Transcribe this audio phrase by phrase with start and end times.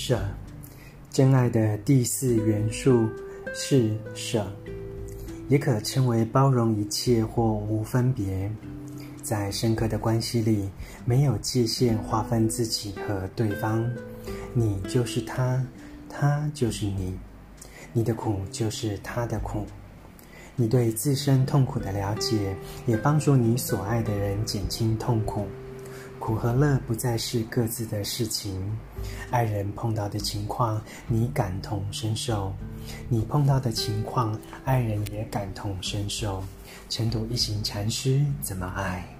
[0.00, 0.20] 舍，
[1.10, 3.08] 真爱的第四元素
[3.52, 4.46] 是舍，
[5.48, 8.48] 也可称为包容一切或无分别。
[9.24, 10.70] 在深刻的关系里，
[11.04, 13.84] 没有界限划分自己和对方，
[14.54, 15.60] 你就是他，
[16.08, 17.18] 他就是你，
[17.92, 19.66] 你的苦就是他的苦。
[20.54, 22.54] 你对自身痛苦的了解，
[22.86, 25.44] 也帮助你所爱的人减轻痛苦。
[26.18, 28.60] 苦和乐不再是各自的事情，
[29.30, 32.52] 爱人碰到的情况，你感同身受；
[33.08, 36.42] 你碰到的情况，爱人也感同身受。
[36.88, 39.17] 成都一行禅师怎么爱？